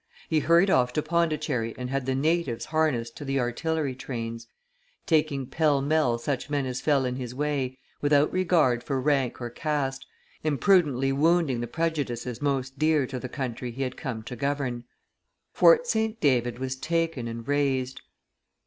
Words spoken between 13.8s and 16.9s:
had come to govern. Fort St. David was